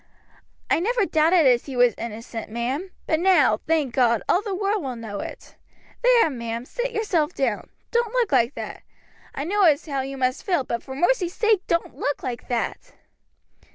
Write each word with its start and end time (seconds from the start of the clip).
"I 0.67 0.79
never 0.79 1.05
doubted 1.05 1.45
as 1.45 1.67
he 1.67 1.75
was 1.75 1.93
innocent, 1.95 2.49
ma'am; 2.49 2.89
but 3.05 3.19
now, 3.19 3.57
thank 3.67 3.93
God, 3.93 4.23
all 4.27 4.41
the 4.41 4.55
world 4.55 4.81
will 4.81 4.95
know 4.95 5.19
it. 5.19 5.55
There, 6.01 6.27
ma'am, 6.27 6.65
sit 6.65 6.91
yourself 6.91 7.35
down. 7.35 7.69
Don't 7.91 8.11
look 8.11 8.31
like 8.31 8.55
that. 8.55 8.81
I 9.35 9.43
know 9.43 9.61
as 9.61 9.85
how 9.85 10.01
you 10.01 10.17
must 10.17 10.43
feel, 10.43 10.63
but 10.63 10.81
for 10.81 10.95
mercy 10.95 11.29
sake 11.29 11.67
don't 11.67 11.95
look 11.99 12.23
like 12.23 12.47
that." 12.47 12.93